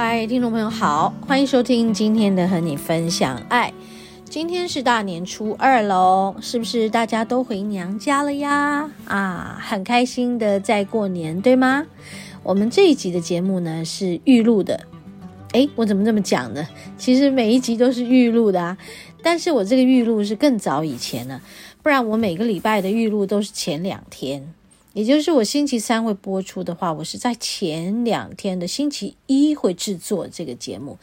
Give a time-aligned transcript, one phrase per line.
[0.00, 3.74] 嗨，听众朋友好，欢迎收听今天的和你分享爱。
[4.24, 8.88] 今天是大年初二喽，是不是大家都回娘家了呀？
[9.06, 11.84] 啊，很开心的在过年，对吗？
[12.44, 14.86] 我们这一集的节目呢是预录的，
[15.54, 16.64] 诶，我怎么这么讲呢？
[16.96, 18.78] 其实每一集都是预录的啊，
[19.20, 21.42] 但是我这个预录是更早以前了，
[21.82, 24.54] 不然我每个礼拜的预录都是前两天。
[24.94, 30.98] 也就是我星期三会播出的话，我是在前两天的星期一会制作这个节目。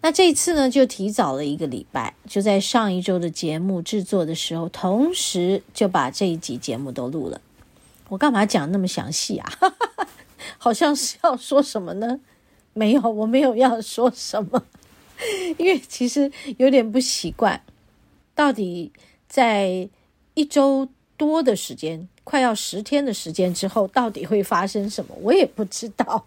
[0.00, 7.40] 那这一次呢，就提早了一个礼拜，就在上一周的节目制作的时候，同时就把这一集节目都录了。
[8.08, 9.52] 我干嘛讲那么详细啊？
[10.56, 12.20] 好像是要说什么呢？
[12.72, 14.64] 没有，我没有要说什么，
[15.58, 17.62] 因为其实有点不习惯。
[18.34, 18.90] 到底
[19.28, 19.90] 在
[20.32, 20.88] 一周
[21.18, 22.08] 多的时间。
[22.30, 25.16] 快要十天的时间之后，到底会发生什么？
[25.20, 26.24] 我也不知道。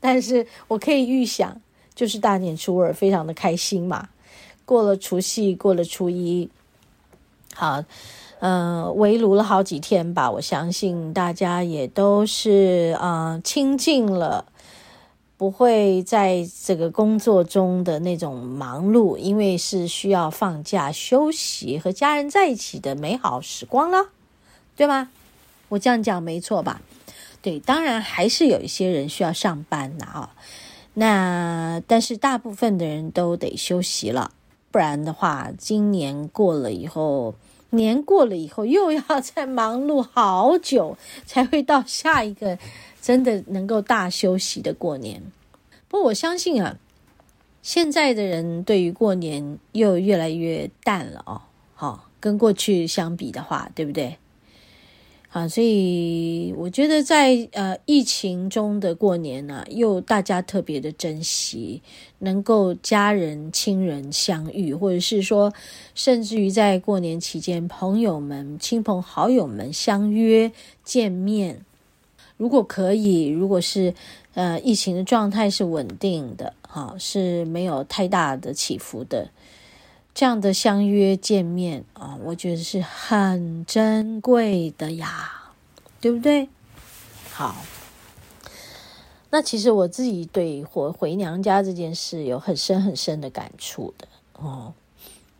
[0.00, 1.60] 但是我可以预想，
[1.94, 4.08] 就是大年初二，非常的开心嘛。
[4.64, 6.48] 过了除夕，过了初一，
[7.54, 7.84] 好，
[8.38, 10.30] 嗯、围炉了好几天吧。
[10.30, 14.46] 我相信大家也都是啊、呃，清静了，
[15.36, 24.08] 不会在这个工作中的那种忙碌，因为是需要放假休息，和家人在一起的美好时光了，
[24.74, 25.10] 对吗？
[25.68, 26.80] 我这样讲没错吧？
[27.42, 30.34] 对，当然还是有一些人需要上班的啊。
[30.94, 34.30] 那但是大部分的人都得休息了，
[34.70, 37.34] 不然的话，今年过了以后，
[37.70, 42.56] 年过了以后，又要再忙碌好久，才会到下一个
[43.02, 45.20] 真的能够大休息的过年。
[45.88, 46.76] 不过我相信啊，
[47.60, 51.42] 现在的人对于过年又越来越淡了哦。
[51.74, 54.16] 好，跟过去相比的话，对不对？
[55.34, 61.82] 啊，所以我觉得在呃疫情中的过年呢，又大家特别的珍惜
[62.20, 65.52] 能够家人亲人相遇，或者是说，
[65.96, 70.52] 甚至于在过年期间，朋友们、亲朋好友们相约
[70.84, 71.64] 见面。
[72.36, 73.92] 如果可以，如果是
[74.34, 79.28] 呃疫情的状态是稳定的，哈，是没有太大的起伏的。
[80.14, 85.50] 这样的相约见面啊，我觉得是很珍贵的呀，
[86.00, 86.48] 对不对？
[87.32, 87.56] 好，
[89.30, 94.72] 那其实我自己对回回娘家这件事有很深很深的感触的哦。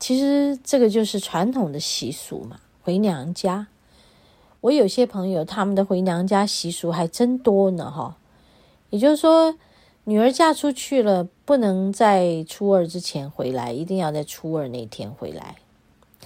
[0.00, 3.66] 其实这个就是传统的习俗嘛，回娘家。
[4.62, 8.16] 我有些朋友他们的回娘家习俗还真多呢，哈。
[8.88, 9.54] 也就是说。
[10.04, 15.56] 女儿嫁出去了，不能在初二之前回来，一定要在初二那天回来。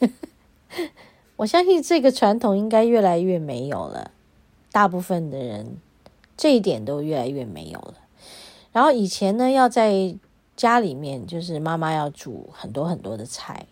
[1.36, 4.12] 我相信这个传统应该越来越没有了，
[4.72, 5.76] 大部分的人
[6.38, 7.96] 这一点都越来越没有了。
[8.72, 10.16] 然后以前呢，要在
[10.56, 13.66] 家里面，就是妈妈要煮很多很多的菜。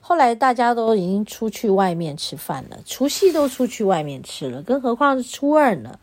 [0.00, 5.98] 后来大家都已经出去外面吃饭了，除夕都出去外面吃了，更何况是初二呢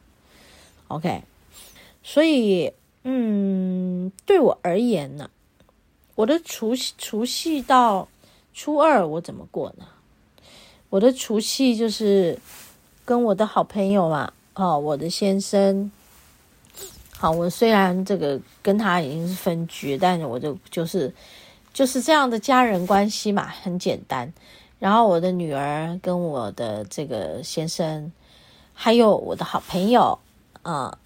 [0.90, 1.24] ？OK。
[2.02, 2.74] 所以，
[3.04, 5.30] 嗯，对我而言呢，
[6.16, 8.08] 我的除夕除夕到
[8.54, 9.86] 初二我怎么过呢？
[10.90, 12.38] 我的除夕就是
[13.06, 15.90] 跟我的好朋友嘛，哦，我的先生，
[17.16, 21.14] 好，我虽然这个跟他已经是分居，但是我就就是
[21.74, 24.32] 就是这样的家人关系嘛，很简单。
[24.78, 28.12] 然后我的女儿跟我的这个先生，
[28.74, 30.20] 还有我的好朋友，
[30.64, 30.98] 啊。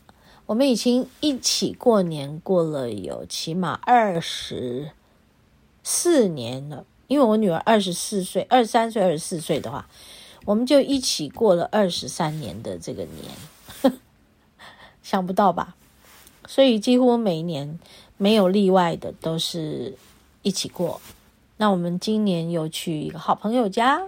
[0.46, 4.92] 我们已经一起过年过了有起码二十
[5.84, 9.88] 四年了，因为我女儿二十四岁，二十三岁、二十四岁的话，
[10.46, 13.94] 我们就一起过了二十三年的这个年，
[15.02, 15.76] 想不到吧？
[16.46, 17.80] 所以几乎每年
[18.18, 19.98] 没有例外的都是
[20.42, 21.00] 一起过。
[21.56, 24.02] 那我们今年又去一个好朋友家，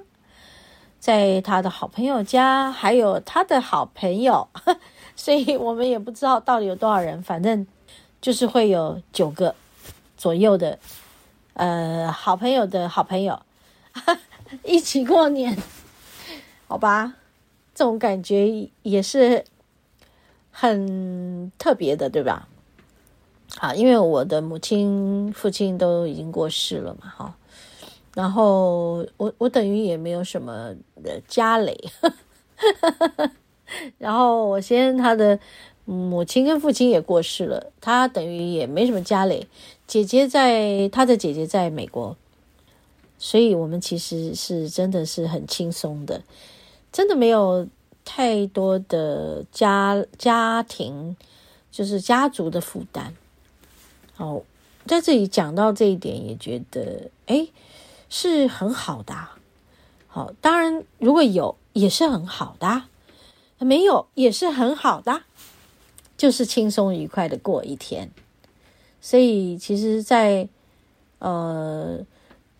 [0.99, 4.49] 在他的好朋友家还有他的好朋友，
[5.15, 7.65] 所以我们也不知道到底有多少人，反正
[8.21, 9.56] 就是会有九个
[10.17, 10.77] 左右的，
[11.53, 13.41] 呃，好朋友的好朋友
[14.63, 15.57] 一起过年，
[16.67, 17.15] 好吧？
[17.73, 19.44] 这种感觉也是
[20.51, 22.47] 很特别的，对吧？
[23.59, 27.35] 啊，因为我的母亲、父亲都已经过世了嘛，哈。
[28.13, 30.73] 然后我我等于也没有什么
[31.03, 31.77] 的家累，
[33.97, 35.39] 然后我先他的
[35.85, 39.47] 母亲跟父亲也过世了，他等于也没什么家累。
[39.88, 42.15] 姐姐在，他的姐姐在美国，
[43.17, 46.21] 所以我们其实是真的是很轻松的，
[46.91, 47.67] 真的没有
[48.03, 51.15] 太多的家家庭，
[51.71, 53.13] 就是家族的负担。
[54.15, 54.41] 好，
[54.85, 57.47] 在这里讲到这一点，也觉得哎。
[58.07, 59.15] 是很好的，
[60.07, 62.83] 好，当然如果有也是很好的，
[63.60, 65.24] 没有也是很好的，
[66.18, 68.12] 就是轻松愉快的过一天。
[69.02, 70.50] 所以其实在，
[71.19, 72.00] 呃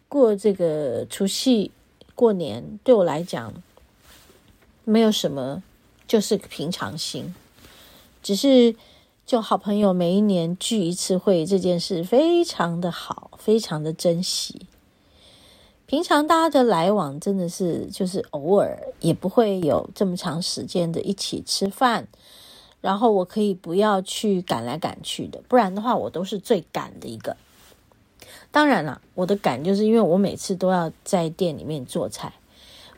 [0.08, 1.72] 过这个除夕
[2.14, 3.54] 过年，对我来讲
[4.84, 5.64] 没有什么，
[6.08, 7.34] 就是平常心，
[8.24, 8.76] 只是
[9.26, 14.68] 就好朋友每一年聚一次会这件事非常的好，非常的珍惜。
[15.88, 22.08] 平常大家的来往真的是就是偶尔，也不会有这么长时间的一起吃饭。
[22.82, 27.38] 然后我可以不要去赶来赶去的，不然的话我都是最赶的一个。
[28.52, 32.34] 当然了，我的赶就是因为我每次都要在店里面做菜，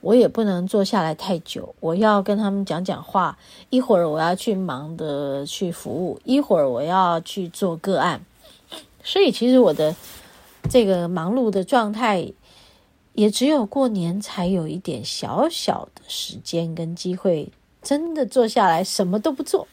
[0.01, 3.37] 我也不能坐下来太久，我要跟他们讲讲话。
[3.69, 8.25] 一会儿我要去忙的去服务，一会儿我要去做个案。
[9.03, 9.95] 所以其实我的
[10.69, 12.31] 这个忙碌的状态。
[13.17, 19.67] 也只有过年才有一点小小的时间跟机会，真的坐下来什么都不做，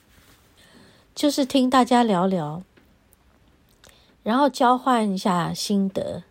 [1.15, 2.63] 就是听大家聊聊，
[4.23, 6.23] 然后交换一下心得，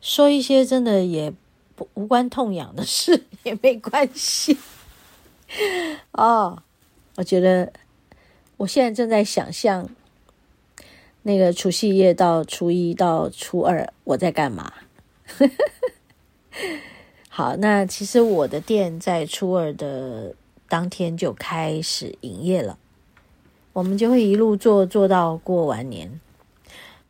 [0.00, 1.32] 说一些真的也
[1.76, 4.58] 不无关痛痒的事 也没关系。
[6.10, 6.60] 哦，
[7.14, 7.72] 我觉得
[8.56, 9.88] 我现在正在想象
[11.22, 14.72] 那个除夕夜到初一到初二我在干嘛。
[17.28, 20.34] 好，那其实我的店在初二的
[20.68, 22.78] 当天就开始营业了，
[23.72, 26.20] 我们就会一路做做到过完年。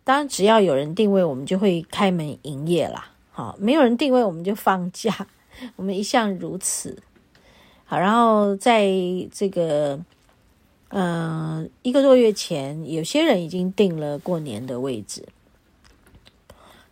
[0.05, 3.13] 当然，只要有人订位，我们就会开门营业啦。
[3.31, 5.27] 好，没有人订位，我们就放假。
[5.77, 6.97] 我们一向如此。
[7.85, 8.87] 好，然后在
[9.33, 9.99] 这个
[10.91, 15.23] 嗯、一个多月前，有些人已经订了过年的位置。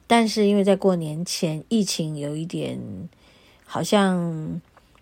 [0.06, 2.79] 但是因为在过年前疫情有一点，
[3.64, 4.61] 好像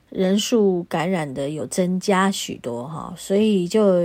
[0.08, 4.00] 人数感染的有增加许多哈，所以就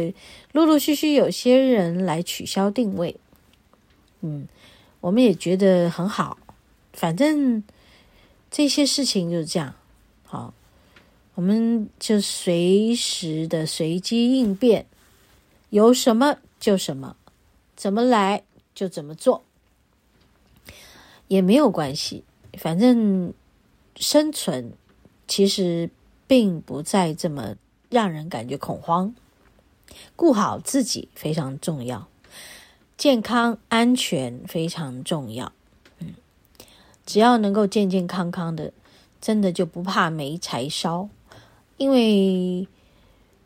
[0.51, 3.15] 陆陆续续有些人来取消定位。
[4.21, 4.47] 嗯，
[4.99, 6.37] 我们也觉得很好，
[6.91, 7.63] 反正
[8.51, 9.73] 这些事情就是这样，
[10.23, 10.53] 好，
[11.35, 14.85] 我们就随时的随机应变，
[15.69, 17.15] 有什么就什么，
[17.77, 18.43] 怎么来
[18.75, 19.45] 就怎么做。
[21.29, 22.25] 也没有关系，
[22.57, 23.33] 反正
[23.95, 24.73] 生存
[25.27, 25.89] 其实
[26.27, 27.55] 并不再这么
[27.89, 29.15] 让人感觉恐慌。
[30.15, 32.07] 顾好自己非常重要，
[32.97, 35.51] 健康安全非常重要。
[35.99, 36.13] 嗯，
[37.05, 38.73] 只要能够健健康康的，
[39.21, 41.09] 真的就不怕没柴烧。
[41.77, 42.67] 因为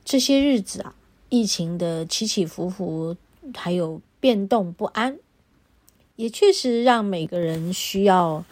[0.03, 0.95] 这些日子啊，
[1.29, 3.15] 疫情的起起伏伏，
[3.55, 5.19] 还有变动不安。
[6.15, 8.45] 也确实让每个人需要，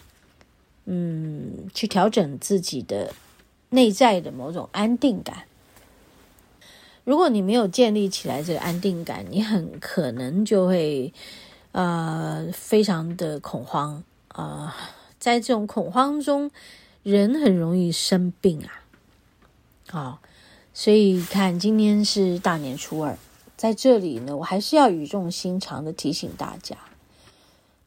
[0.85, 3.13] 嗯，去调整自己的
[3.69, 5.43] 内在的某种安定感。
[7.03, 11.13] 如果你没有建立起来这个安定感，你很可能就会，
[11.71, 14.75] 呃，非常的恐慌啊，
[15.19, 16.51] 在这种恐慌中，
[17.03, 18.85] 人很容易生病啊。
[19.89, 20.21] 好，
[20.73, 23.17] 所以看今天是大年初二，
[23.57, 26.77] 在这里呢，我还是要语重心长的提醒大家。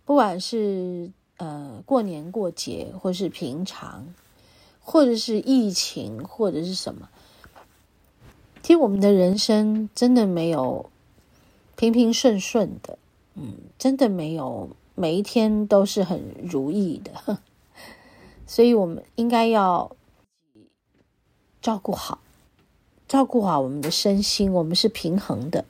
[0.04, 4.06] 不管是呃过年过节，或是平常，
[4.80, 7.08] 或者是疫情，或者是什么，
[8.62, 10.90] 其实我们的人生真的没有
[11.75, 12.99] 平平顺顺的，
[13.34, 17.38] 嗯，真的没有每一天都是很如意的，
[18.46, 19.96] 所以我们应该要
[21.62, 22.18] 照顾好，
[23.08, 25.64] 照顾好我们的身心，我们是平衡的，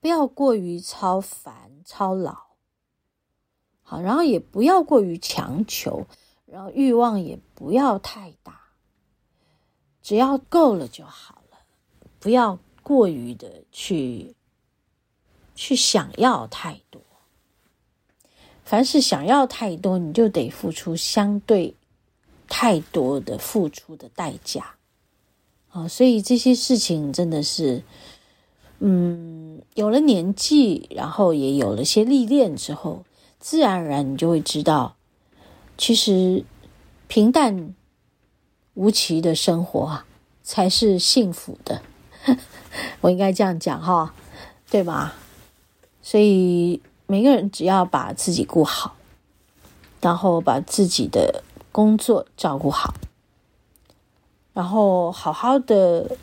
[0.00, 2.51] 不要过于操烦操劳。
[3.92, 6.06] 好，然后也不要过于强求，
[6.46, 8.58] 然后欲望也不要太大，
[10.02, 11.58] 只要够了就好了，
[12.18, 14.34] 不要过于的去
[15.54, 17.02] 去想要太多。
[18.64, 21.76] 凡是想要太多，你就得付出相对
[22.48, 24.76] 太多的付出的代价。
[25.68, 27.84] 啊，所以这些事情真的是，
[28.78, 33.04] 嗯，有了年纪，然后也有了些历练之后，
[33.42, 34.94] 自然而然你就会知道，
[35.76, 36.44] 其实
[37.08, 37.74] 平淡
[38.74, 40.06] 无奇的生活啊，
[40.42, 41.82] 才是幸福的。
[43.02, 44.14] 我应该这样讲哈，
[44.70, 45.14] 对吧？
[46.00, 46.80] 所以。
[47.08, 48.96] 每个人只要把自己顾好，
[50.00, 52.94] 然后把自己的工作照顾好，
[54.54, 56.16] 然后好好的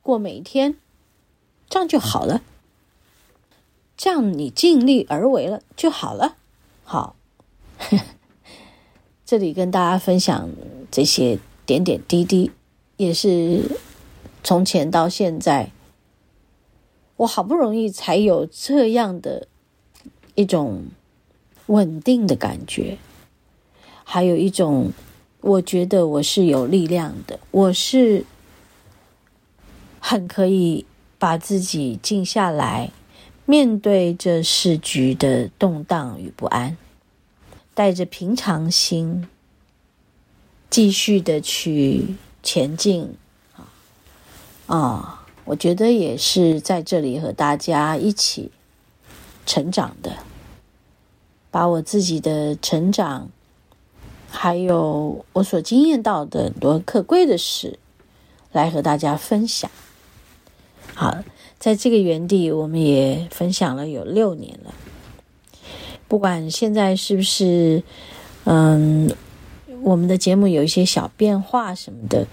[0.00, 0.76] 过每一天，
[1.68, 2.40] 这样就好了。
[3.98, 6.36] 这样你尽力而为了就好了。
[6.84, 7.16] 好，
[9.26, 10.48] 这里跟大家分享
[10.90, 12.52] 这些点点滴滴，
[12.96, 13.78] 也是
[14.44, 15.72] 从前到现在，
[17.16, 19.48] 我好不容易才有这样的。
[20.36, 20.86] 一种
[21.66, 22.98] 稳定的感觉，
[24.02, 24.90] 还有一种，
[25.42, 28.24] 我觉得我是有力量的，我是
[30.00, 30.84] 很可以
[31.20, 32.90] 把自己静下来，
[33.46, 36.76] 面对这世局的动荡与不安，
[37.74, 39.28] 带着平常心，
[40.70, 43.14] 继续的去前进
[43.56, 43.66] 啊
[44.66, 45.26] 啊！
[45.44, 48.50] 我觉得也是在这里和大家一起。
[49.46, 50.20] 成长的，
[51.50, 53.28] 把我自己的成长，
[54.30, 57.78] 还有我所经验到的很多可贵的事，
[58.52, 59.70] 来和大家分享。
[60.94, 61.22] 好，
[61.64, 64.74] 在这个园地，我们也分享了有六年了。
[66.06, 67.82] 不管现在是不是，
[68.44, 69.10] 嗯，
[69.80, 72.26] 我们的节目有一些小变化什么的，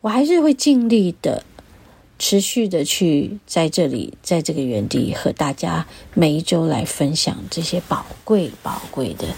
[0.00, 1.44] 我还是会尽力的。
[2.18, 9.28] 持续的去在这里，在这个园地和大家每一周来分享这些宝贵宝贵的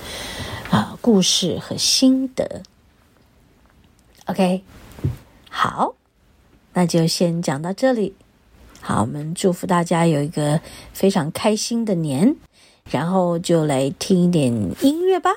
[0.71, 2.62] 啊、故事和心得。
[4.26, 4.62] OK，
[5.50, 5.97] 好，
[6.75, 8.14] 那就先讲到这里。
[8.85, 10.61] 好，我们祝福大家有一个
[10.93, 12.35] 非常开心的年，
[12.91, 15.31] 然后就来听一点音乐吧。